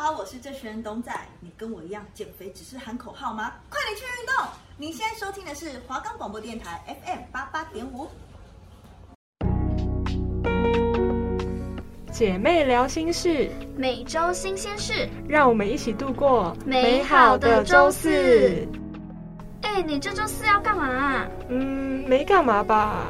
[0.00, 1.12] 好，我是这群人董仔。
[1.40, 3.54] 你跟我一样减肥只是喊口号吗？
[3.68, 4.46] 快点去运动！
[4.76, 8.06] 你现在收听的是华冈广播电台 FM 八八点五。
[12.12, 18.68] 姐妹聊心事，每周新鲜事，让我们一起度过美好的周四。
[19.62, 21.26] 哎，你这周四要干嘛？
[21.48, 23.04] 嗯，没干嘛吧。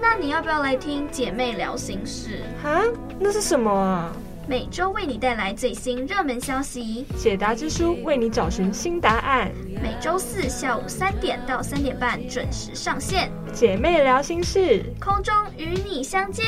[0.00, 2.42] 那你要不要来听姐妹聊心事？
[2.60, 2.82] 哈？
[3.20, 4.12] 那是什么啊？
[4.46, 9.50] 每周为你带来最新热门消息，解答之书为你找寻新答案。
[9.82, 16.44] 每周四下午三点到三点半准时上线，姐妹聊心事，空中与你相见。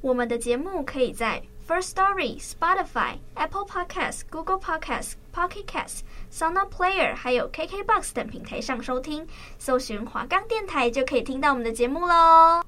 [0.00, 9.26] 我们的节目可以在 First Story、Spotify、Apple Podcasts、Google Podcasts、Pocket Casts、SoundOn Player 还有 KKBox 等平台上收听，
[9.58, 12.62] 搜寻华冈电台就可以听到我们的节目喽。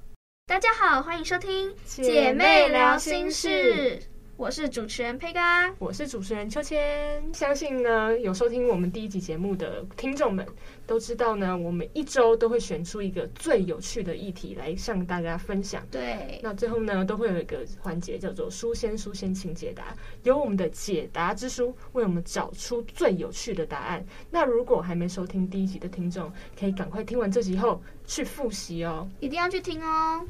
[0.51, 4.03] 大家好，欢迎收听姐妹聊心事。
[4.37, 7.23] 我是主持人佩嘎，我是主持人秋千。
[7.33, 10.45] 相信呢，有收听我们第一集节目的听众们
[10.89, 15.87] 都知道呢，我们一周都会选出一个最有趣的议题来向大家分享。
[15.89, 24.05] 对，那最后呢，都会有一个环节叫做“书仙书仙请解答”，由我们的解答之书为我们找出最有趣的答案。
[24.33, 30.27] 那如果还没收听第一集的听众，可以赶快听完这集后去复习哦，一定要去听哦。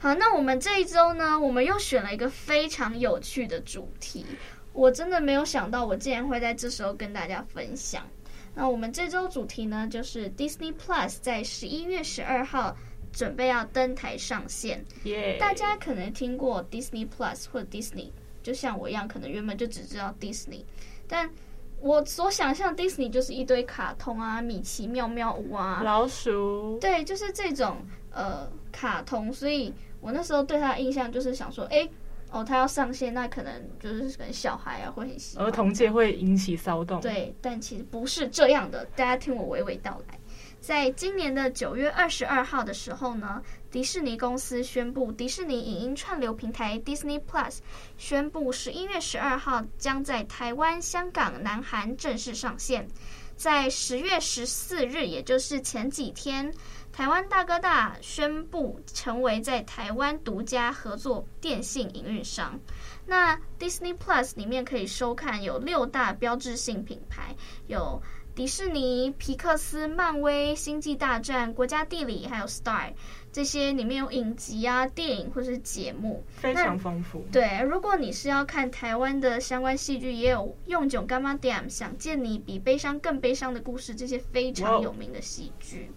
[0.00, 4.24] 好，那我们这一周呢，我们又选了一个非常有趣的主题。
[4.72, 8.06] 我真的没有想到，我竟然会在这时候跟大家分享。
[8.54, 12.76] 那我们这周主题呢，就是 Disney Plus 在十一月十二号
[13.12, 14.84] 准备要登台上线。
[15.04, 15.36] Yeah.
[15.38, 20.62] 大家可能听过 Disney Plus 或者 Disney，就像我一样，可能原本就只知道 Disney。
[21.08, 21.28] 但
[21.80, 26.78] 我所想象 Disney 就是一堆卡通啊，米奇妙妙屋啊，老鼠。
[26.80, 27.78] 对，就是这种
[28.12, 29.74] 呃卡通，所以。
[30.00, 31.88] 我那时候对他的印象就是想说，哎，
[32.30, 37.00] 哦，他要上线，那可能就是可能小孩啊会很喜欢，儿童界会引起骚动。
[37.00, 40.18] 对，但其实不是这样的，大家听我娓娓道来。
[40.60, 43.40] 在今年的九月二十二号的时候呢，
[43.70, 47.58] 迪士尼公司宣布，迪士尼影音串流平台 Disney Plus
[47.96, 52.86] 宣布，十一月十二号将在台湾、香港、南韩正式上线。
[53.36, 56.52] 在十月十四日，也就是前几天。
[56.98, 62.58] 台湾大哥大宣布成为在台湾独家合作电信营运商。
[63.06, 67.36] 那 Disney Plus 里面可以收看有六大标志性品牌，
[67.68, 68.02] 有
[68.34, 72.92] 迪士尼、皮克斯、漫威、星际大战、国家地理，还有 Star
[73.30, 77.24] 这些里面有影集啊、电影或是节目，非常丰富。
[77.30, 85.92] 对，如果你是要看台湾的相关戏剧，也有用囧干妈 d a m 想见你比悲伤更悲伤的故事，这些非常有名的戏剧。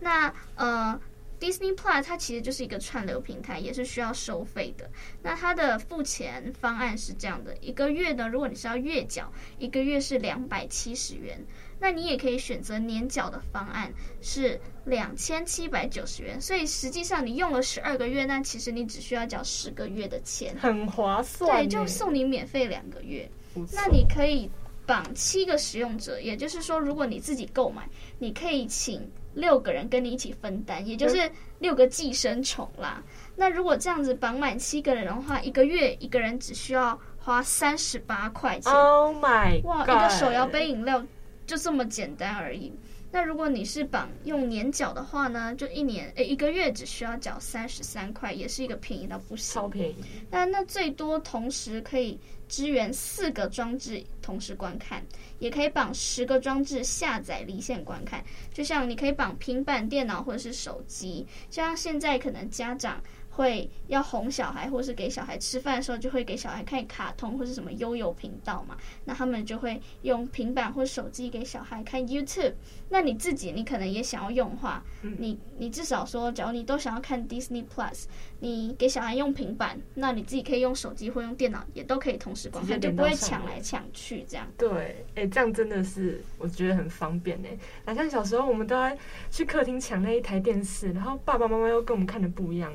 [0.00, 1.00] 那呃
[1.40, 4.90] ，Disney Plus 它其实就是一个串流平台，也是需要收费的。
[5.22, 11.38] 那它的付钱方案是这样的：一个月呢，如果你是要月缴，一个月是两百七十元。
[11.78, 13.92] 那你也可以选择年缴的方案，
[14.22, 16.40] 是两千七百九十元。
[16.40, 21.62] 所以实际上你用了十二个月，那其实你只需要缴十个月的钱，很划算。
[21.62, 23.28] 对，就送你免费两个月。
[23.72, 24.50] 那你可以
[24.86, 27.86] 绑七个使用者，也就是说，如果你自己购买，
[28.18, 29.06] 你可以请。
[29.36, 33.02] 六个人跟你一起分担，也就是六个寄生虫啦。
[33.36, 38.72] 那如果这样子绑满七个人的话，一个月一个人只需要花三十八块钱。
[38.72, 39.62] Oh my！
[39.62, 41.04] 哇，一个手摇杯饮料
[41.46, 42.72] 就这么简单而已。
[43.16, 49.94] 那如果你是绑用年缴的话呢，就一年诶一个月只需要缴三十三块，也是一个便宜到不行，超便宜。
[50.30, 55.02] 但那最多同时可以支援四个装置同时观看，
[55.38, 58.22] 也可以绑十个装置下载离线观看。
[58.52, 63.02] 就像你可以绑平板电脑或者是手机，像现在可能家长。
[63.36, 68.74] 会要哄小孩，或是给小孩吃饭的时候，就会给小孩看卡通或是什么悠悠频道嘛。
[69.04, 72.54] 那他们就会用平板或手机给小孩看 YouTube。
[72.88, 78.04] 那你自己，你可能也想要用的话，你你至少说，假如你都想要看 Disney Plus，
[78.40, 84.46] 你给小孩用平板，那你自己可以用手机或用电脑，也都可以同时观看，就不会抢来抢去这样。
[84.56, 87.58] 对，哎，这样真的是我觉得很方便哎。
[87.84, 88.96] 那像小时候我们都要
[89.30, 92.72] 去客厅抢那一台电视，然后爸爸妈妈又跟我们看的不一样。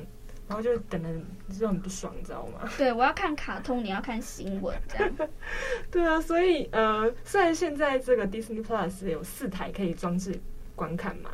[0.52, 1.24] 然后就等人
[1.58, 2.68] 就很不爽，你知道吗？
[2.76, 5.10] 对，我要看卡通，你要看新闻，这样。
[5.90, 10.38] 对啊，所以呃，虽然现在这个 Disney Plus 有四台可以装置
[10.76, 11.30] 观看嘛，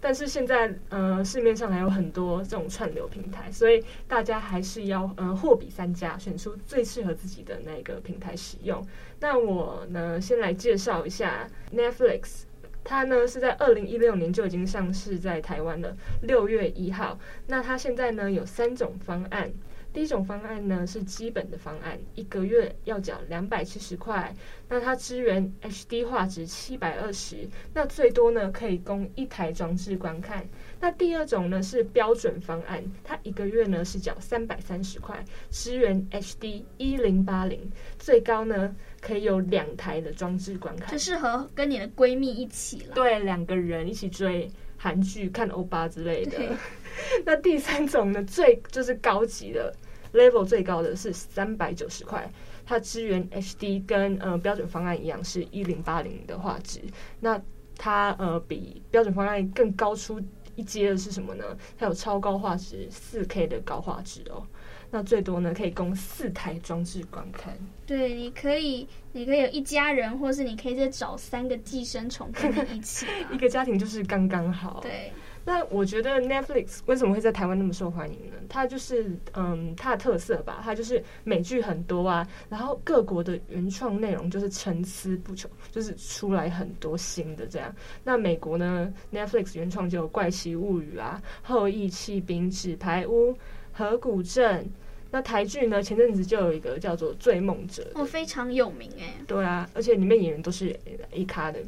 [0.00, 8.82] 但是现在呃市面上还有很多这种串流平台，所以大家还是要呃货比三家，选出最适合自己的那个平台使用。
[9.20, 12.44] 那我呢，先来介绍一下 Netflix。
[12.84, 17.18] 它呢是在二零一六年就已经上市在台湾了，六月一号。
[17.46, 19.50] 那它现在呢有三种方案。
[19.92, 24.34] 第一种方案呢是基本的方案，一个月要缴两百七十块，
[24.68, 30.44] 那它支援 HD 画质七百二十，那最多呢可以供一台装置观看。
[30.84, 37.58] 那第二种呢是标准方案，它一个月呢是缴三百三十块，支援 HD 一零八零，
[37.98, 42.94] 最高呢可以有两台的装置观看，就适合跟你的闺蜜一起了。
[42.94, 44.46] 对，两个人一起追
[44.76, 46.38] 韩剧、看欧巴之类的。
[47.24, 49.74] 那第三种呢，最就是高级的
[50.12, 52.30] level 最高的是三百九十块，
[52.66, 56.82] 它支援 HD 跟呃标准方案一样是一零八零的画质。
[57.20, 57.40] 那
[57.78, 60.20] 它呃比标准方案更高出
[60.56, 61.44] 一阶的是什么呢？
[61.78, 64.46] 它有超高画质四 K 的高画质哦。
[64.90, 67.56] 那最多呢可以供四台装置观看。
[67.84, 74.80] 对，你可以，你可以有一家人，或是你可以再找三个寄生虫跟你一起， 一个家庭就是刚刚好。
[74.80, 75.12] 对。
[75.44, 78.36] 那我觉得 Netflix 为什么会在台湾那么受欢迎呢？
[78.48, 87.74] 它就是嗯，它的特色吧，它就是美剧很多啊，然后各国的原创内容就是参差不穷，就是出来很多新的这样。
[88.02, 93.32] 那美国呢，Netflix 原创就有《怪奇物语》啊，《后翼弃兵》、《纸牌屋》、
[93.72, 94.64] 《河谷镇》。
[95.10, 99.14] 那台剧呢，前阵子就有一个叫做《醉梦者》，哦，非常有名哎。
[99.28, 100.76] 对啊，而且里面演员都是
[101.12, 101.60] A 咖的。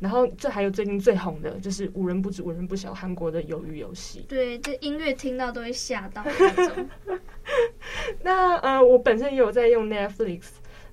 [0.00, 6.88] 然后这还有最近最红的就是无人不知无人不晓韩国的鱿鱼游戏，对，这音乐听到都会吓到那种。
[8.22, 10.42] 那呃，我本身也有在用 Netflix，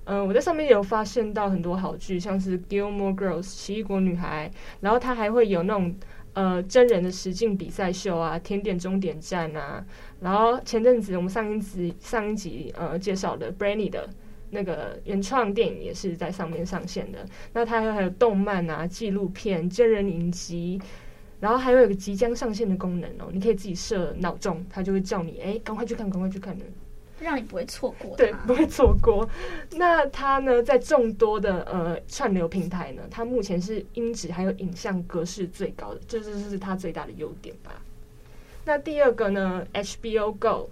[0.04, 4.50] 嗯、呃，我在上面有发现到很多好剧，像是 Gilmore Girls 奇异国女孩，
[4.80, 5.94] 然后它还会有那种
[6.32, 9.84] 呃真人的实境比赛秀啊，甜点终点站啊，
[10.20, 14.08] 然后前阵子我们上一集上一集呃介绍的 Branny 的。
[14.50, 20.80] 那个原创电影也是在上面上线的，那它还有动漫啊、纪录片、真人影集，
[21.40, 26.64] 然后还有一个即将上线的功能哦，你可以自己设闹钟，它就会叫你哎，赶快去看，赶快去看的，
[27.20, 28.16] 让你不会错过。
[28.16, 29.28] 对， 不会错过。
[29.72, 37.82] 那它呢，在众多的呃串流平台呢，它目前是音质还有影像格式最高的，这就是它最大的优点吧。
[38.64, 40.70] 那第二个呢，HBO Go。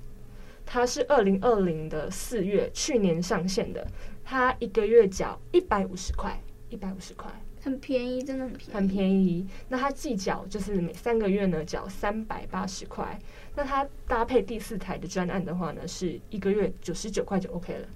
[0.66, 3.86] 它是二零二零的四月去年上线的，
[4.24, 7.30] 它一个月缴一百五十块，一百五十块，
[7.62, 9.46] 很便宜，真的很便宜，很便宜。
[9.68, 13.18] 那它季缴就是每三个月呢缴三百八十块，
[13.54, 17.88] 那它搭配第四台的专案的话呢，是一个月九十九块就 OK 了。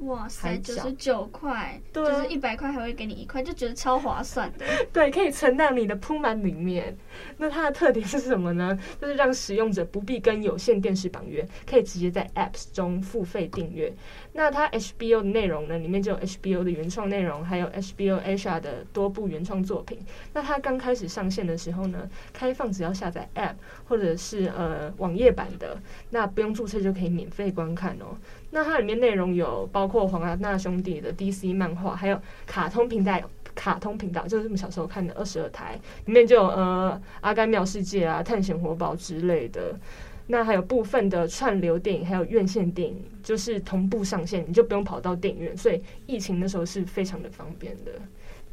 [0.00, 4.66] 哇塞，九十九块，就是一百块还会给你一块，就觉得超划算的。
[4.92, 6.96] 对，可以存到你的铺满里面。
[7.38, 8.78] 那它的特点是什么呢？
[9.00, 13.92] 就是让使用者不必跟有线电视绑约，可以直接在 Apps 中付费订阅。
[14.32, 19.98] 那它 HBO 的内容呢，里面就有 HBO 的原创内容，还有 HBO Asia 的多部原创作品。
[20.32, 23.54] 那它刚开始上线的时候呢，开放只要下载 App
[23.86, 25.80] 或者是呃网页版的，
[26.10, 28.16] 那不用注册就可以免费观看哦。
[28.54, 33.20] 那它里面内容有包括黄阿纳兄弟的 DC 漫画，还有卡通平台，
[33.52, 39.76] 卡通频道就是我们小时候看的二十二台，里面就有呃阿甘妙世界啊、探险活宝之类的。
[40.28, 47.90] 那还有部分的串流电影，还有院线电影，就是同步上线，你就不用跑到电影院，所以疫情的时候是非常的方便的。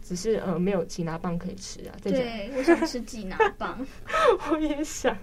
[0.01, 1.95] 只是呃没有吉拿棒可以吃啊。
[2.03, 3.86] 对，我想吃吉拿棒，
[4.51, 5.18] 我也想。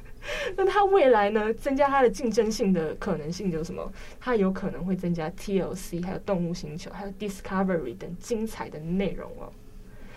[0.56, 1.52] 那它未来呢？
[1.54, 3.90] 增加它的竞争性的可能性就是什么？
[4.18, 9.52] 它有可能会增加 TLC，还有动物星球，还有 Discovery 等精彩的内容哦。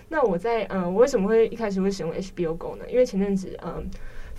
[0.09, 2.85] 那我在嗯、呃，我为什么会一开始会使用 HBO Go 呢？
[2.89, 3.73] 因为前阵子嗯。
[3.73, 3.83] 呃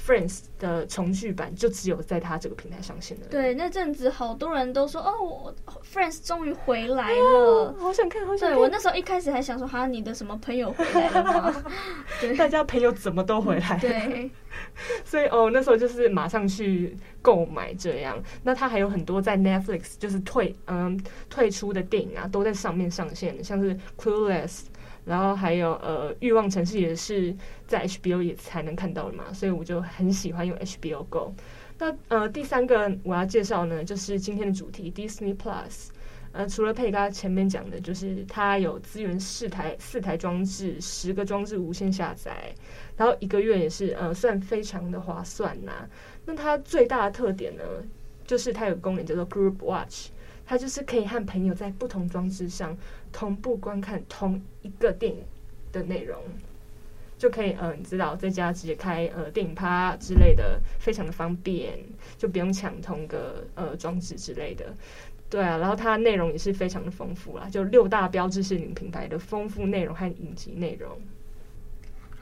[0.05, 3.27] Friends 的重聚版就只有在它这个平台上线的。
[3.27, 5.55] 对，那阵子好多人都说哦，我
[5.85, 8.57] Friends 终于回来了，啊，好想看，好想看。
[8.59, 11.65] 对，我那时候一开始还想说，哈，你的什么朋友回来了吗？
[12.21, 13.81] 对，大家朋友怎么都回来了？
[13.81, 14.31] 对，
[15.05, 18.21] 所以哦，那时候就是马上去购买这样。
[18.43, 24.63] 那它还有很多在 Netflix 就是退嗯退出的电影啊，都在上面上线，像是 Clueless。
[25.05, 27.35] 然后还有呃，欲望城市也是
[27.67, 31.35] 在 HBO 也才能看到的嘛，所以我就很喜欢用 HBO Go。
[31.79, 35.89] 那呃，第三个我要介绍呢，就是今天的主题 Disney Plus。
[36.35, 42.55] 呃，除了佩刚前面讲的，就是它有资源四台四台装置，十个装置无限下载，
[42.97, 45.87] 然后一个月也是呃算非常的划算呐、
[46.25, 47.63] 那它最大的特点呢，
[48.25, 50.09] 就是它有功能叫做 Group Watch。
[50.53, 52.77] 它就是可以和朋友在不同装置上
[53.11, 55.25] 同步观看同一个电影
[55.73, 56.23] 的内容，
[57.17, 61.79] 就可以呃，你知道在家直接开呃电影趴之类的，非常的方便，
[62.19, 64.67] 就不用抢同个呃装置之类的。
[65.31, 70.91] 对啊，然后它内容也是非常的丰富啦，就六大标志性品牌的丰富内容和影集内容。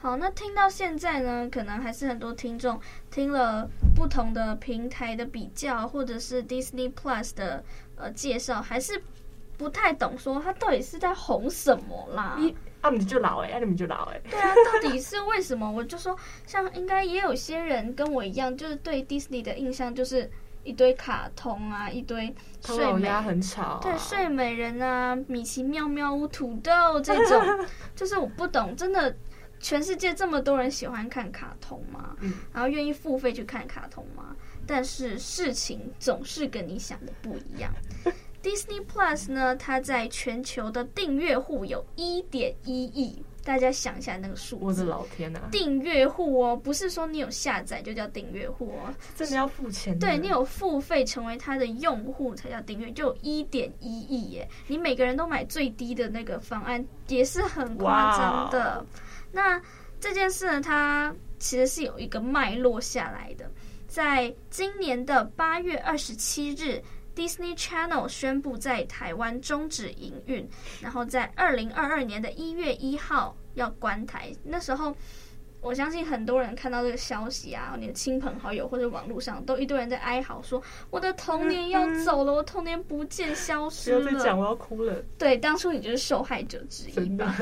[0.01, 2.81] 好，那听到现在呢，可能还是很多听众
[3.11, 7.63] 听了不同的平台的比较，或者是 Disney Plus 的
[7.95, 8.99] 呃介绍，还是
[9.59, 12.35] 不太懂，说它到底是在红什么啦？
[12.39, 14.21] 一啊，你就老哎、欸，啊，你们就老哎、欸。
[14.27, 15.71] 对啊，到底是为什么？
[15.71, 16.17] 我就说，
[16.47, 20.27] 像应该也有些人跟我一样，就是对 Disney 的印象就是
[20.63, 27.39] 一堆卡通啊，一堆睡美很吵、啊，对，睡美人啊，米奇妙妙屋土豆这种，
[27.95, 29.15] 就是我不懂，真的。
[29.61, 32.15] 全世界这么多人喜欢看卡通吗？
[32.21, 34.35] 嗯，然后愿意付费去看卡通吗？
[34.65, 37.71] 但是事情总是跟你想的不一样。
[38.41, 44.63] Disney Plus 呢，它在全球的订阅户有一点一亿，大家想一下那个数字。
[44.65, 45.39] 我的老天呐！
[45.51, 49.97] 订阅户哦，不是说你有下载就叫订阅户哦，真的要付钱。
[49.99, 54.49] 对，你有付费成为它的用户才叫订阅，就一点一亿耶！
[54.65, 58.79] 你每个人都买最低的那个方案，也是很夸张的。
[58.79, 58.87] Wow
[59.31, 59.61] 那
[59.99, 63.49] 这件事呢，它其实是有一个脉络下来的。
[63.87, 66.81] 在今年的八月二十七日
[67.15, 70.49] ，Disney Channel 宣布在台湾终止营运，
[70.81, 74.31] 然后在二零二二年的一月一号要关台。
[74.43, 74.95] 那时候，
[75.61, 84.95] 我相信很多人看到这个消息啊，你的亲朋好友或者网络上都一堆人在哀嚎说：“我的童年要走了，我童年不见消失了。”不要再讲，我要哭了。
[85.17, 87.35] 对，当初你就是受害者之一吧。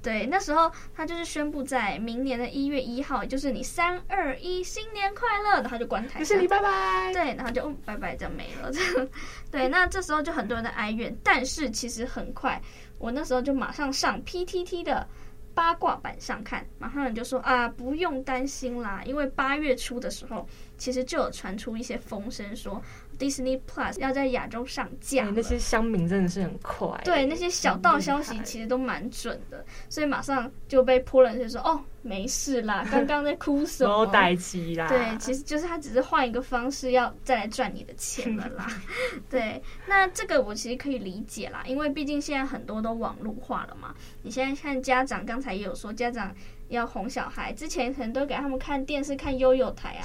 [0.00, 6.20] 对，那时候他就是宣布在明年的一月一号，就是你三二一新年快乐，然后就关台。
[6.20, 7.12] 谢谢你，拜拜。
[7.12, 8.70] 对，然后就、嗯、拜拜，就没了。
[8.70, 9.08] 这样，
[9.50, 12.62] 对，那这时候就很多人在哀怨，但是其实很快，
[12.98, 15.04] 我那时候就马上上 PTT 的
[15.56, 20.46] 八卦版上看，马上人就说啊，不用担心啦，因为八月初的时候，
[20.76, 22.80] 其实就有传出一些风声说。
[23.18, 27.04] Disney Plus 要在亚洲上架，欸，那些乡民真的是很快，欸。
[27.04, 34.88] 对，那些小道消息其实都蛮准的，所以马上就被泼冷水说：“哦，没事啦， 刚刚在哭什么？”待机啦。
[34.88, 38.66] 对，其实就是他只是换一个方式要再来赚你的钱了啦。
[39.30, 43.94] 对，那这个我其实可以理解啦，因为毕竟现在很多都网络化了嘛。
[44.22, 46.34] 你现在看家长，刚才也有说家长。
[46.68, 50.02] 要哄小孩，之前可能都给他们看电视，看悠悠台啊。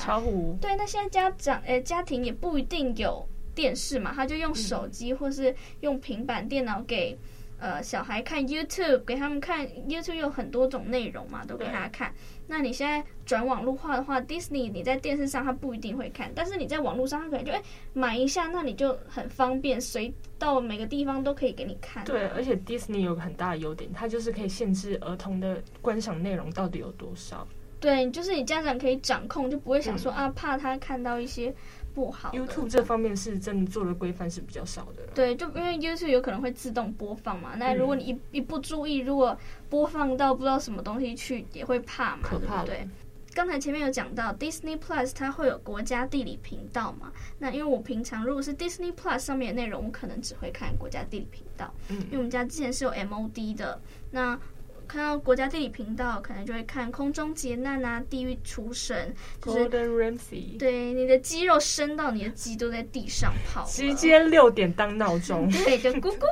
[0.60, 7.18] 对，那现在家长，诶、欸，家庭也不一定有电视嘛，他就用手机或是用平板电脑给。
[7.62, 12.12] 呃，小孩看 YouTube，给他们看 YouTube 有很多种内容嘛，都给他看。
[12.48, 17.62] 那你现在转网络化的话，Disney 你在电视上他不一定会看，但是你在网络上他可能就哎
[17.94, 22.04] 买一下，那你就很方便，随到每个地方都可以给你看。
[22.04, 27.48] 对，而且 Disney 有个很大的优点，它就是可以限制儿童的观赏内容到底有多少。
[27.80, 31.54] 对，就是你家长可以掌控，就不会想说、嗯、啊，怕他看到一些。
[31.94, 35.04] 不好，YouTube 这方面是真的做的规范是比较少的。
[35.14, 39.38] 对，就因为 YouTube 有可能会自动播放嘛，那如果你一一不注意，如果
[39.70, 42.90] 播放到不知道什么东西去，也会怕嘛，可怕对不对？
[43.34, 53.82] 刚才前面有讲到 Disney Plus 它会有国家地理频道嘛，那因为我平常如果是 Disney Plus 上面的内容，我可能只会看国家地理频道，嗯，因为我们家之前是有 MOD 的，
[54.12, 54.40] 那。
[54.92, 66.28] 看到国家地理频道，可能就会看空中劫难啊，地狱厨神，就是 Gordon Ramsay，对，你的肌肉伸到你的鸡都在地上跑，直接六点当闹钟， 对，就咕咕咕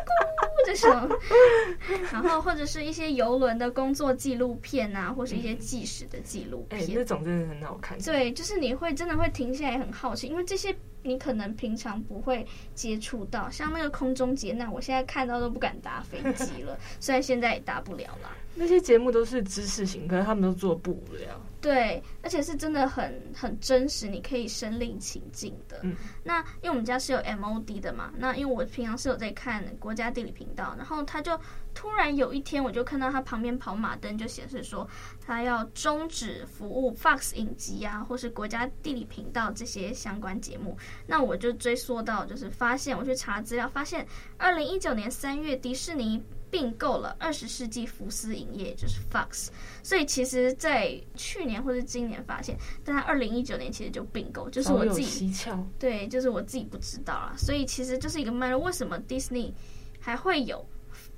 [0.66, 1.18] 这种，
[2.12, 7.98] 然后或者是一些游轮的工作纪录片啊，或是一些纪实的纪录片，哎、欸，那种真的很好看。
[8.00, 10.76] 对，就是你会真的会停下来很好奇，因为这些。
[11.04, 16.78] 你可能平常不会接触到，像那个空中劫难，我现在看到都不敢搭飞机了。
[17.00, 18.32] 虽然现在也搭不了啦。
[18.56, 21.42] 那些节目都是知识型，可是他们都做不无聊。
[21.62, 25.80] 对，而且是真的很很真实，你可以身临其境的。
[25.84, 31.38] 嗯，那因为我们家是有 MOD 的嘛，那因为我平常是有在看国家地理频道，然后他就
[31.74, 34.88] 突然有一天，我就看到他旁边跑马灯就显示说
[35.20, 40.78] 他要终止服务 Fox 影集啊，或是国家地理频道这些相关节目。
[41.08, 46.24] 那我就追溯到，就是发现我去查资料，发现二零一九年三月迪士尼。
[46.52, 49.50] 并购了二十世纪福斯影业，就是 Fox，
[49.84, 55.32] 所以其实，在去年或者今年发现，但他二零一九年其实就并购，就是我自己
[55.78, 57.34] 对，就是我自己不知道啦。
[57.38, 59.52] 所以其实就是一个脉络，为什么 Disney
[60.00, 60.66] 还会有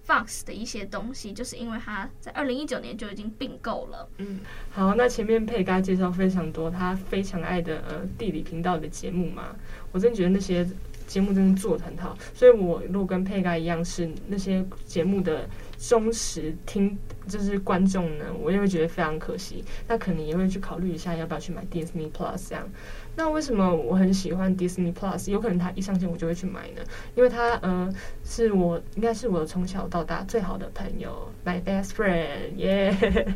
[0.05, 4.09] Fox 的一些东西，就是因为他在二零一九年就已经并购了。
[4.17, 9.55] 嗯，好，那前面佩嘎介绍非常多他非常爱的呃地理频道的节目嘛，
[9.91, 10.67] 我真觉得那些。
[11.11, 15.45] 节目真的做得很好，所以我如果跟佩嘎一样是那些节目的
[15.77, 19.61] 忠实听，就是观众呢，我也会觉得非常可惜。
[19.89, 22.65] 那可能也会去考虑一下要不要去买 Disney Plus 这样。
[23.13, 25.29] 那为什么我很喜欢 Disney Plus？
[25.29, 26.81] 有可能它一上线我就会去买呢？
[27.13, 33.33] 因为它，嗯、呃，是我应该是我从小到大最好的朋友，My best friend，耶、yeah。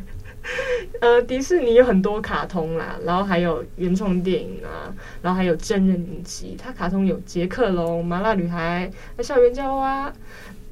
[1.00, 6.56] 呃，迪士尼有很多卡通啦，然后还有原创电影啊，然后还有真人影集。
[6.56, 8.90] 它卡通有杰克龙、麻辣女孩、
[9.20, 10.12] 校园娇娃。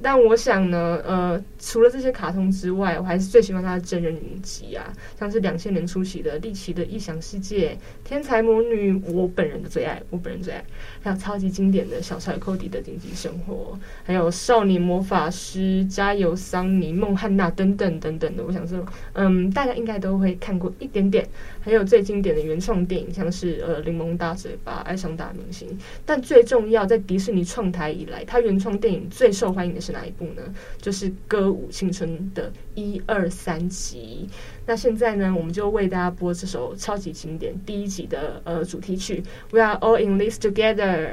[0.05, 7.69] 但我想呢，呃，除了这些卡通之外，我还是最喜欢他的真人影集啊，像是两千年初期的《丽奇的异想世界》、
[8.07, 10.63] 《天才魔女》，我本人的最爱，我本人最爱，
[11.01, 18.43] 还有超级经典的小柴寇迪的《顶级生活》，还有《少年魔法师》、《加油桑尼》、《孟汉娜》等等等等的。
[18.45, 21.27] 我想说，嗯，大家应该都会看过一点点。
[21.61, 25.67] 还有最经典的原创电影，像是呃《柠檬大嘴巴》、《爱上大明星》。
[26.05, 30.41] 但最重要，在迪士尼创台以来，它原创电影最受欢迎的是哪一部呢？
[30.81, 34.27] 就是《歌舞青春》的一二三集。
[34.65, 39.23] 那现在呢，我们就为大家播这首超级经典第一集的呃主题曲
[39.55, 41.07] 《We Are All in This Together》。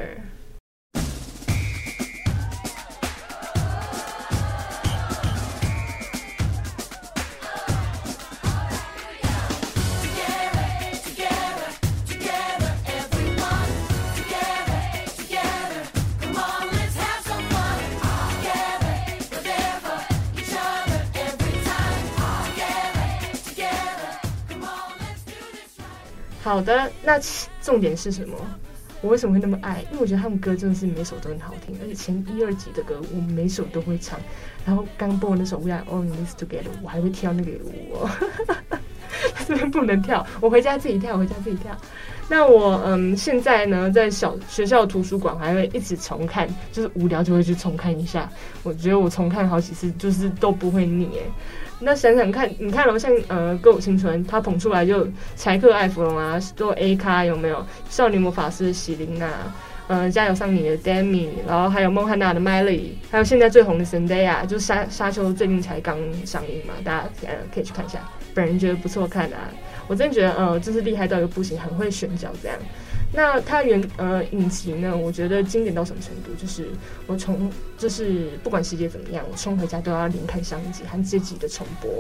[26.43, 27.21] 好的，那
[27.61, 28.37] 重点是什么？
[29.01, 29.85] 我为什么会那么爱？
[29.91, 34.19] 因为我觉得他们歌真的是每首都很好听，而且前一二集的歌我每首都会唱。
[34.65, 38.11] 然后刚播那首《We Are All in This Together》，我还会跳那个舞哦。
[39.47, 41.77] 这边不能跳，我回家自己跳，回家自己跳。
[42.29, 48.31] 那我嗯，现在呢，在小学校图书馆还会一直重看，就是无聊就会去重看一下。
[48.63, 51.23] 我觉得我重看好几次，就是都不会腻哎。
[51.85, 57.65] 那想想看，你看了像呃《歌舞青春》，他捧出来就柴克艾弗隆啊，做 A 咖有没有？
[57.91, 59.29] 少女魔法师的喜琳娜，
[59.89, 67.99] 呃，加油桑尼的 Demi，然后还有孟汉娜的 Miley，还有现在最红的 Zendaya，就沙沙丘最近才刚上映嘛，大家呃可以去看一下。
[68.35, 69.51] 本人觉得不错看啊，
[69.87, 72.57] 我真的觉得呃，就是厉害到一个不行，很会选角这样。
[73.15, 76.33] 那它原呃影集呢，我觉得经典到什么程度？
[76.41, 76.67] 就是
[77.07, 81.91] 我从就是不管时间怎么样，我冲回家都要连看上一集和这集的重播。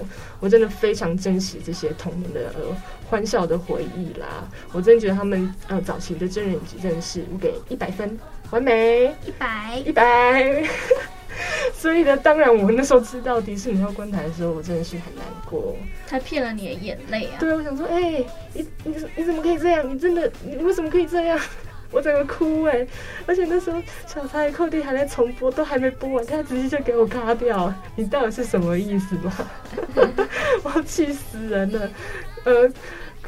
[0.40, 2.76] 我真的非常珍惜这些童年的呃
[3.08, 4.48] 欢笑的回忆啦。
[4.72, 8.18] 我真的觉得他们呃早期的真人影集真的是我给一百分，
[8.50, 10.64] 完美，一百一百。
[11.82, 15.76] 所以呢，当然我那时候知道迪士尼要关台的时候，我真的是很难过。
[16.06, 17.40] 他骗了你的眼泪啊！
[17.40, 19.92] 对，我想说，哎、欸，你你你怎么可以这样？
[19.92, 21.36] 你真的你为什么可以这样？
[21.90, 22.88] 我整个哭哎、欸！
[23.26, 27.74] 而且那时候小柴寇弟还在重播，都还没播完，他直接就给我卡掉。
[27.96, 29.32] 你到底是什么意思吗？
[30.62, 31.90] 我气死人了！
[32.44, 32.70] 呃。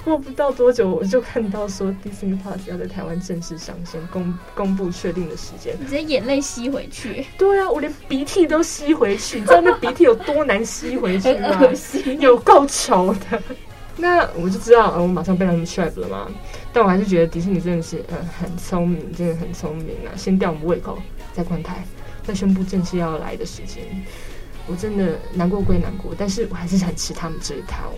[0.05, 5.75] 过不到多久，我就看到说 Disney Plus 要在台湾正式上线，公公布确定的时间。
[5.81, 7.27] 你直接眼泪吸回去？
[7.39, 9.41] 对啊，我连鼻涕都吸回去。
[9.41, 11.61] 你知道那鼻涕有多难吸回去吗？
[12.21, 13.43] 有够丑的。
[13.97, 16.29] 那我就知道，呃，我马上被他们 trap 了嘛。
[16.73, 20.11] 但我还是觉得迪士尼真的是，呃，很聪明，真的很聪明啊！
[20.17, 20.99] 先吊我们胃口，
[21.33, 21.85] 再关台，
[22.25, 23.85] 再宣布正式要来的时间。
[24.67, 27.93] 我真的难过归难过，但是我还是很吃他们这一套。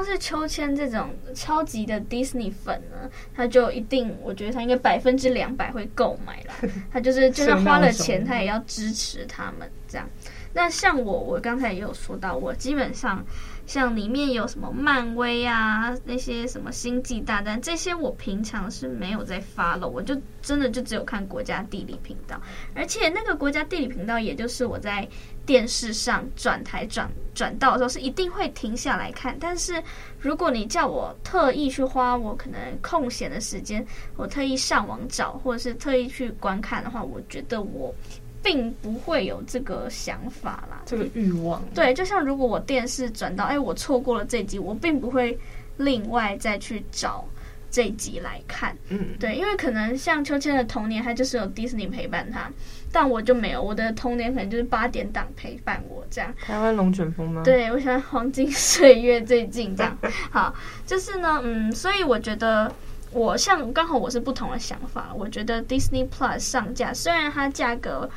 [0.00, 6.70] 像是秋千这种超级的 Disney 粉呢，他就一定，我觉得他应该百分之两百会购买了。
[6.90, 10.08] 他就是，就算花了钱， 他也要支持他们这样。
[10.52, 13.24] 那像我，我刚才也有说到，我基本上。
[13.66, 22.40] 像里面有什么漫威啊，那些什么星际大战这些，我平常是没有在发了我就真的就只有看国家地理频道，
[22.74, 25.06] 而且那个国家地理频道，也就是我在
[25.46, 29.36] 电视上转台转转到的时候，是一定会停下来看。
[29.38, 29.80] 但是
[30.18, 33.86] 如果你叫我特意去花我可能空闲的时间，
[34.16, 37.94] 我特意上网找，或者是特意去观看的话，我觉得我。
[38.42, 41.62] 并不会有这个想法啦，这个欲望。
[41.74, 45.38] 对，就像如果我电视转到，哎，我错过了这集，我并不会
[45.76, 47.24] 另外再去找
[47.70, 48.74] 这集来看。
[48.88, 52.50] 嗯，对，因为可能像秋千的童年，他就是有迪士尼陪伴他，
[52.90, 56.34] 但我就没有，我的童年可能就是八点档陪伴我这样。
[56.40, 57.42] 台湾龙卷风吗？
[57.44, 59.96] 对，我喜欢黄金岁月最近这样。
[60.32, 60.54] 好，
[60.86, 62.72] 就是呢，嗯，所以我觉得
[63.12, 68.08] 我像刚好我是不同的想法，我觉得 Disney Plus 上架，虽然它价格。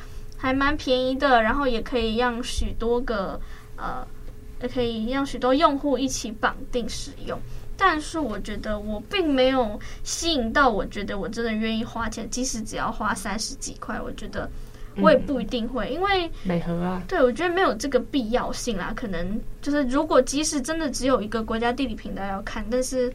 [0.44, 3.40] 还蛮便宜的，然后也可以让许多个
[3.78, 4.06] 呃，
[4.60, 7.40] 也可以让许多用户一起绑定使用。
[7.78, 14.46] 但是我觉得我并没有吸引到，我觉得我真的愿意花钱，即使只要花三十几块，我觉得
[14.98, 18.92] 我也不一定会，因为美和啊，对，我觉得没有这个必要性啦。
[18.94, 23.10] 可能就是如果即使真的只有一个国家地理频道要看，但是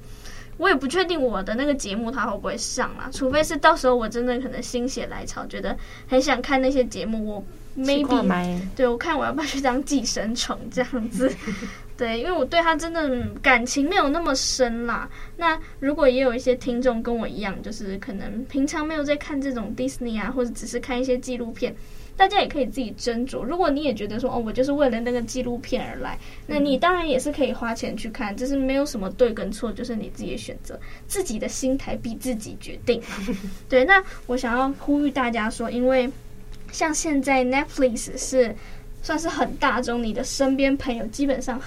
[0.59, 5.75] 我也不确定我的那个节目它会不会上啦，除非是到时候我真的可能心血来潮，觉得
[6.07, 7.43] 很想看那些节目，我
[7.77, 11.33] maybe 对我看我要不要去当寄生虫这样子。
[11.97, 15.09] 对，因为我对他真的感情没有那么深啦。
[15.35, 21.75] 那如果也有一些听众跟我一样，就是可能平常没有在看这种 Disney 啊，或者只是看一些纪录片，
[22.19, 23.41] 大家也可以自己斟酌。
[23.41, 30.77] 如果你也觉得说，哦，我就是为了那个纪录片而来，那你当然也是可以花钱去看，就是没有什么对跟错，就是你自己的选择，
[31.07, 33.01] 自己的心态必自己决定。
[33.69, 36.11] 对，那我想要呼吁大家说，因为
[36.73, 38.53] 像现在 Netflix 是
[39.01, 41.61] 算是很大众，你的身边朋友基本上。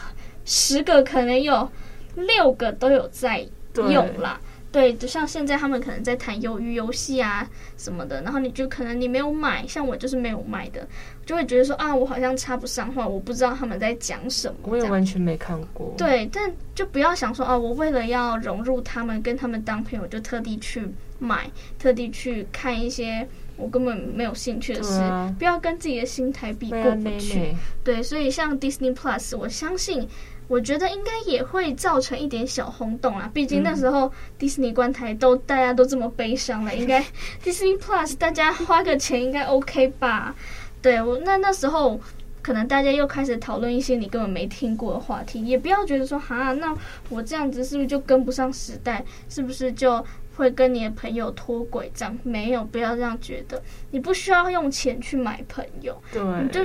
[0.44, 1.70] 十个可能有
[2.16, 4.40] 六个都有在用啦，
[4.72, 10.88] 对，就像现在他们可能在谈鱿鱼游戏啊什么的，然后你就可能你没有买，像我就是没有买的，
[11.26, 14.54] 就会觉得说啊，我好像插不上话，我不知道他们在讲什么。
[14.62, 15.94] 我也完全没看过。
[15.98, 27.54] 对，但就不要想说啊，我为了要融入他们，跟他们当朋友，就特地去买，特地去看一些我根本没有兴趣的事，啊、不要跟自己的心态比过不去。
[27.84, 30.08] 对，所以像 Disney Plus，我相信。
[30.52, 37.02] 我觉得应该也会造成一点小轰动啊，毕竟那时候迪士尼关台都大家都这么悲伤了，应该
[37.42, 40.34] Disney Plus 大家花个钱应该 OK 吧？
[40.82, 41.98] 对，我那那时候
[42.42, 46.76] 可能大家又开始讨论一些你根本没听过的话题，也不要觉得说哈，那
[47.08, 49.04] 我这样子是不是就跟不上时代？
[49.28, 50.04] 是不是就？
[50.34, 53.62] 会跟你的朋友脱轨，这样没有，不要这样觉得。
[53.90, 56.64] 你不需要用钱去买朋友，对，你就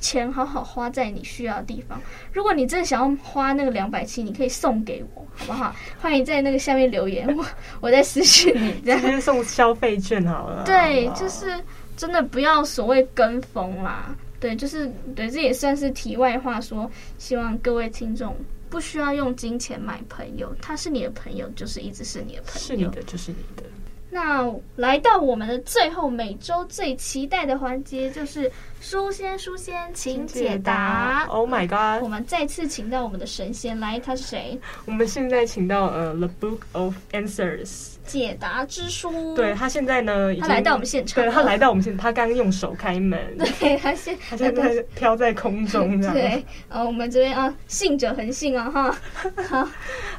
[0.00, 2.00] 钱好好花在你需要的地方。
[2.32, 5.76] 如果你真的想要花那个两百七，你可以送给我，好不好？
[6.00, 7.44] 欢迎在那个下面留言，我
[7.80, 10.64] 我再私信你，这样送消费券好了。
[10.64, 11.62] 对，就是
[11.94, 14.16] 真的不要所谓跟风啦。
[14.40, 18.36] 对，就是对，这也算是题外话说，希望各位听众。
[18.70, 23.62] 不需要用金钱买朋友，他是你的朋友，就是一直是你的朋友，是你的就是你的。
[24.10, 24.46] 那
[24.76, 31.24] 来到我们的最后，每周最期待的环节就是书仙书仙，请解答。
[31.30, 32.02] Oh my god！
[32.02, 34.60] 我们再次请到我们的神仙来，他是谁？
[34.84, 39.34] 我们现在请到呃，The Book of Answers，解答之书。
[39.36, 43.20] 对，他现在呢，他来到我们现场，对，他来到我们现场，他刚用手开门，
[43.60, 46.14] 对他现他现在飘在空中这样。
[46.16, 48.98] 对，呃，我们这边啊，信者恒信啊，哈。
[49.46, 49.68] 好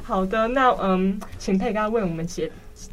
[0.02, 2.50] 好的，那嗯，请佩刚为我们解。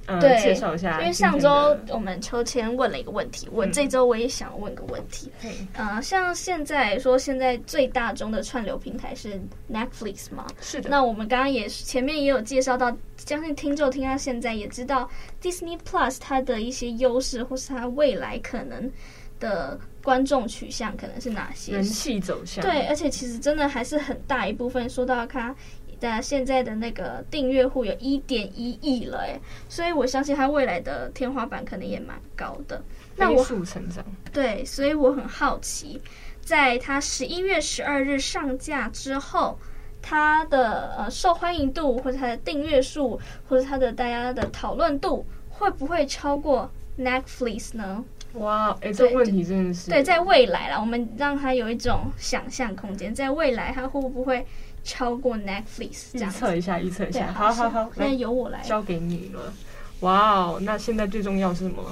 [0.07, 5.31] 嗯、对，介绍一下，因为上周我们抽签问了一个问题，我这周我也想问个问题。
[5.43, 9.39] 嗯、呃，像现在说现在最大宗的串流平台是
[9.71, 10.45] Netflix 吗？
[10.61, 10.89] 是的。
[10.89, 15.09] 那我们刚刚也前面也有介绍到，相信听众听到现在也知道
[15.41, 18.91] Disney Plus 它的一些优势，或是它未来可能
[19.39, 21.73] 的观众取向可能是哪些？
[21.73, 22.63] 人气走向。
[22.63, 25.55] 对，而且其实真的还是很大一部分，说到它。
[25.99, 32.81] 但现在的那个订阅户有一点一亿了，哎，所以我相信它未来的天花板可能也蛮高的。
[33.15, 35.99] 那我成长对，所以我很好奇，
[36.41, 39.57] 在它十一月十二日上架之后，
[40.01, 48.05] 它的呃受欢迎度，或者它的订阅数，或者它的大家的讨论度，会不会超过 Netflix 呢？
[48.33, 54.45] 哇，哎，这个问题真的是对，在未来啦，我们让它有一种想象空间，在未来它会不会？
[54.87, 59.53] 超过 Netflix，预测一下，预测一下，好好好，现在由我来交给你了。
[59.99, 61.83] 哇哦，那现在最重要是什么？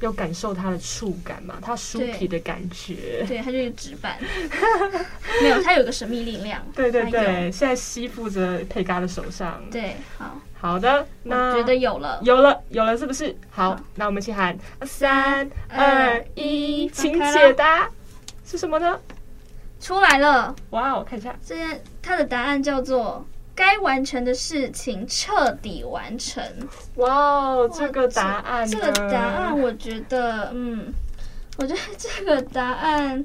[0.00, 3.22] 要感受它的触感嘛，它酥皮的感觉。
[3.26, 4.16] 对，它就是纸板，
[5.42, 6.64] 没有，它有个神秘力量。
[6.74, 9.60] 对对对，现在吸附着佩嘎的手上。
[9.70, 13.36] 对，好好的，那觉得有了，有了，有了，是不是？
[13.50, 17.90] 好，那我们一起喊三二一，请解答
[18.46, 18.98] 是什么呢？
[19.80, 20.54] 出来了！
[20.70, 26.44] 哇，我看一下，这件它的答案叫做“该完成的事情彻底完成”。
[26.96, 30.92] 哇，这个答案，这个答案，我觉得，嗯，
[31.56, 33.24] 我觉得这个答案，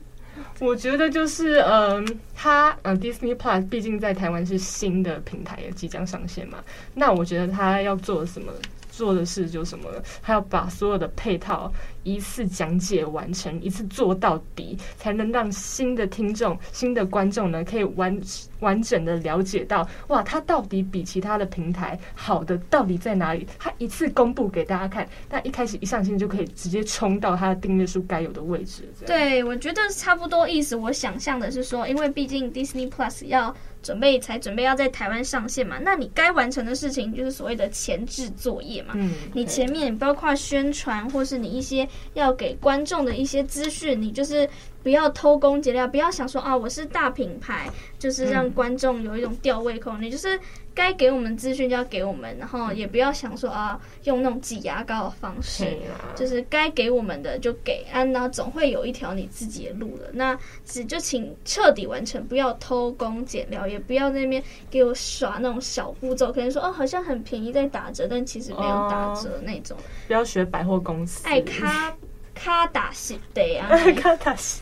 [0.59, 6.59] 我觉得就是，嗯，它，嗯，Disney Plus 毕竟在台湾是新的平台，也即将上线嘛。
[6.93, 8.51] 那我觉得它要做什么？
[8.95, 10.01] 做的事就什么呢？
[10.21, 11.71] 他要把所有的配套
[12.03, 18.17] 一次讲解完成，一次做到底，才能让新的听众、新的观众呢，可以完
[18.61, 23.45] 完整的了解到，哇，他到底比其他的平台好的到底在哪里？
[23.59, 28.89] 他一次公布给大家看，但一开始一上线就可以直接冲到他的订阅数该有的位置。
[29.05, 30.75] 对，我觉得差不多意思。
[30.75, 33.53] 我想象的是说，因为毕竟 Disney Plus 要。
[33.85, 35.77] 准备才准备要在台湾上线嘛？
[35.79, 38.95] 那你该完成的事情就是所谓的前置作业嘛。
[38.97, 44.49] 嗯，你前面包括宣传，或是你一些要给观众的一些资讯，你就是。
[44.85, 47.67] 不要偷工减料，不要想说啊，我是大品牌，
[47.97, 49.97] 就是让观众有一种吊胃口。
[49.97, 50.39] 你就是
[50.75, 55.75] 该给我们资讯就要给我们，然后也不要想说啊，用那种挤牙膏的方式，
[56.15, 60.07] 就是该给我们的就给啊，那总会有一条你自己的路的。
[60.13, 69.75] 那只就请彻底完成，不要偷工减料，也不要在那边给我耍那种小步骤，可能说哦，好像很便宜在打折，但其实没有打折那种。
[70.05, 71.97] 不要学百货公司，爱卡。
[72.35, 74.61] 卡达西对啊， 卡达西，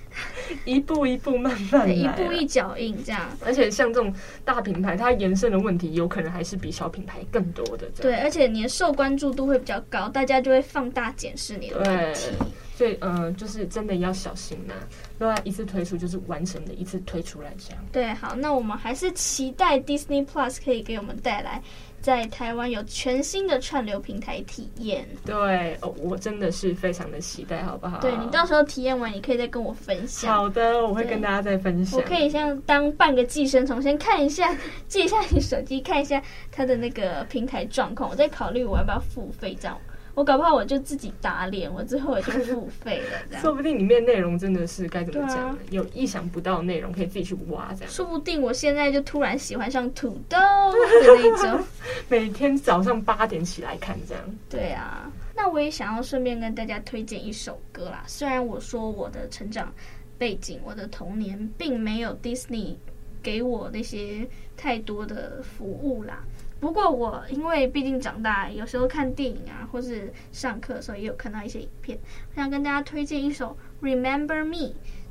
[0.64, 3.28] 一步一步慢慢来，一步一脚印这样。
[3.44, 4.14] 而且像这种
[4.46, 7.90] 大品牌，它延伸的问题有可能还是比小品牌更多的。
[8.00, 12.30] 对，而且你的受关注度会比较高，大家就会放大检视你的问题。
[12.76, 14.88] 所以，嗯、呃，就是真的要小心呐、啊。
[15.20, 17.84] 如果一次推出就是完整的一次推出来这样。
[17.92, 21.62] 对，好，那我们还是期待 Disney Plus 可以给我们带来。
[22.04, 28.00] 在台湾有全新的串流平台体验，对，哦，我真的是非常的期待，好不好？
[28.02, 30.30] 对，你到时候体验完，你可以再跟我分享。
[30.30, 31.98] 好的，我会跟大家再分享。
[31.98, 34.54] 我可以像当半个寄生虫，先看一下，
[34.86, 39.80] 借一下你手机，看一下它的那个平台状况，我再考虑我要不要付费这样。
[40.16, 43.42] 我搞不好我就自己打脸，我最后也就付费了，这样。
[43.42, 45.58] 说不定里面内容真的是该怎么讲呢？
[45.72, 47.92] 有意想不到的内容，可以自己去挖，这样。
[47.92, 51.66] 说不定我现在就突然喜欢上土豆的那种，
[52.10, 54.24] 每天早上八点起来看这样。
[54.50, 58.04] 对啊，那我也想要顺便跟大家推荐一首歌啦。
[58.06, 59.74] 虽然我说我的成长
[60.20, 62.76] 背景，我的童年并没有 Disney
[63.24, 66.24] 给我那些太多的服务啦。
[66.64, 72.00] 不过我因为毕竟长大，有时候看电影啊，或是上课的时候也有看到一些影片。
[72.32, 74.56] 我想跟大家推荐一首《Remember Me》，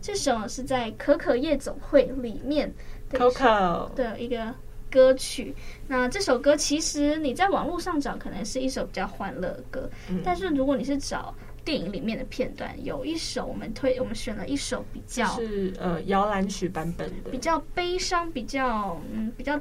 [0.01, 2.73] 这首是在《可可夜总会》里面
[3.11, 4.55] 的 Coco 的一个
[4.91, 5.55] 歌曲。
[5.87, 11.35] 那这首歌其实你在网络上找，可能是一首比较欢乐的歌，嗯，但是如果你是找
[11.67, 19.61] 电影里面的片段，有一首我们推，我们选了一首比较是呃摇篮曲版本的，比较悲伤，比较嗯比较。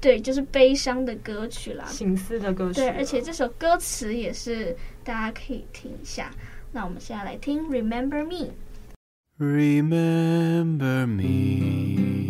[0.00, 2.80] 对，就是悲伤的歌曲啦，情思的歌曲。
[2.80, 6.30] 对，而且这首歌词也是大家可以听一下。
[6.72, 8.50] 那我们现在来听《Remember Me》。
[9.38, 12.28] Remember me,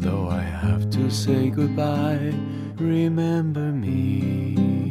[0.00, 2.32] though I have to say goodbye.
[2.78, 4.90] Remember me,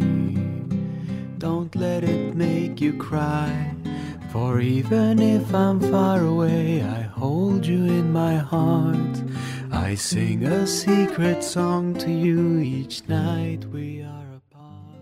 [1.38, 3.50] don't let it make you cry.
[4.32, 9.22] For even if I'm far away, I hold you in my heart.
[9.84, 14.94] I sing a secret song to you each night we are apart。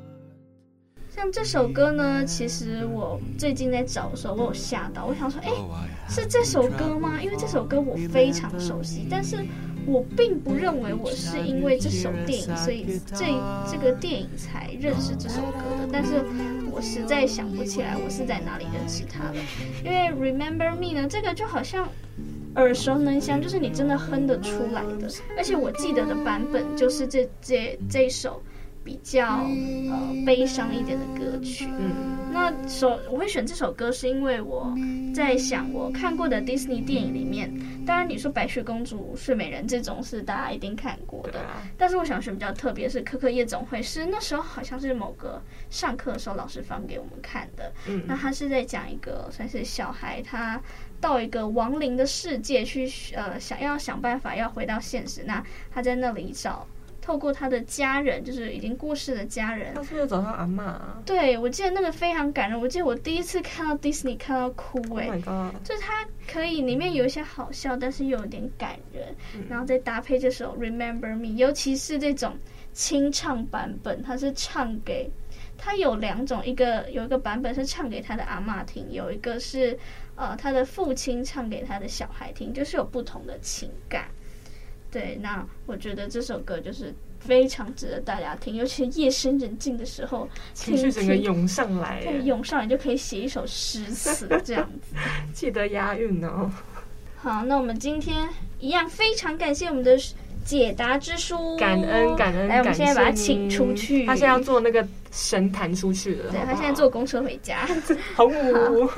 [1.13, 5.51] 像这首歌呢，其实我最近在找的时候，我有吓到，我想说，哎，
[6.07, 7.21] 是这首歌吗？
[7.21, 9.45] 因为这首歌我非常熟悉，但是
[9.85, 13.25] 我并不认为我是因为这首电影，所以这
[13.69, 15.89] 这个电影才认识这首歌的。
[15.91, 16.23] 但是
[16.71, 19.35] 我实在想不起来我是在哪里认识它的，
[19.83, 21.85] 因为 Remember Me 呢，这个就好像。
[22.55, 25.07] 耳熟能详，就是你真的哼得出来的。
[25.37, 28.41] 而且我记得的版本就是这这这一首
[28.83, 29.45] 比较
[29.89, 31.67] 呃悲伤一点的歌曲。
[31.77, 34.73] 嗯，那首我会选这首歌，是因为我
[35.13, 37.51] 在想我看过的迪士尼电影里面，
[37.85, 41.45] 当然你说白雪公主、睡美人这种是大家一定看过的，
[41.77, 47.71] 但是我想选比较特别是《可可夜总会》，是那时候好像是某个上课的时候老师放给我们看的。
[47.87, 50.59] 嗯，那他是在讲一个算是小孩他。
[51.01, 55.23] 到一个亡灵的世界去，呃，想要想办法要回到现实。
[55.25, 56.67] 那他在那里找，
[57.09, 59.73] 透过他的家人，就是已经过世的家人。
[59.73, 61.01] 他是不是找到阿妈啊？
[61.07, 62.61] 对，我记得那个非常感人。
[62.61, 72.37] 我记得我第一次看到 Disney 看到哭，欸，哎，Oh 就是他可以里面有一些好笑，但是又有点感人，嗯，然后再搭配这首《Remember Me》，尤其是这种
[72.73, 75.09] 清唱版本，他是唱给
[75.57, 79.75] 他有两种，一个有一个版本是唱给他的阿妈听，有一个是。
[80.15, 84.09] 呃，他的父亲唱给他的小孩听，就是有不同的情感。
[84.91, 94.95] 对，那我觉得这首歌就是非常值得大家听，尤其是夜深人静的时候，情绪整个涌上来，对，涌上来就可以写一首诗词这样子。
[95.33, 96.51] 记得押韵哦。
[97.21, 98.27] 好，那我们今天
[98.59, 99.97] 一样非常感谢我们的。
[100.45, 104.03] 解答之书，感恩感恩，来，我们现在把他请出去。
[104.05, 107.67] 他现在要坐那个神坛出去了，对，好好他现在坐公车回家，
[108.15, 108.89] 好五。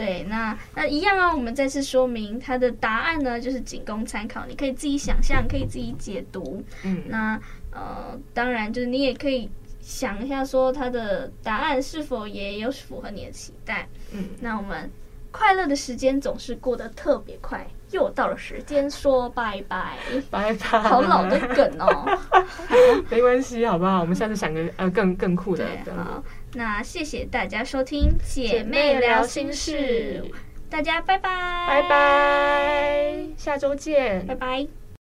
[0.00, 6.64] 对，那那一样啊，我们再次说明它的答案呢，就是仅供参考，你可以自己想象，可以自己解读。
[6.84, 7.38] 嗯，那
[7.70, 9.50] 呃，当然就是你也可以
[9.82, 13.86] 想一下，说它的答案是否也有符合你的期待。
[14.12, 14.90] 嗯，那我们
[15.30, 17.66] 快乐的时间总是过得特别快。
[17.90, 19.98] 又到了时间说拜拜，
[20.30, 22.18] 拜拜，好老的梗哦。
[23.10, 24.00] 没关系，好不好？
[24.00, 25.64] 我们下次想个呃更更酷的。
[25.84, 26.22] 对，好，
[26.54, 30.24] 那谢谢大家收听姐妹聊心事，
[30.68, 34.79] 大家拜拜，拜拜，下周见，拜拜。